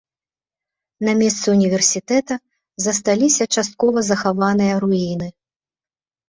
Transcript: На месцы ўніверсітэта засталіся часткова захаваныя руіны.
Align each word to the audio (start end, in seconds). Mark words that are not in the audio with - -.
На 1.09 1.13
месцы 1.19 1.45
ўніверсітэта 1.55 2.37
засталіся 2.85 3.43
часткова 3.57 3.99
захаваныя 4.09 4.73
руіны. 4.87 5.29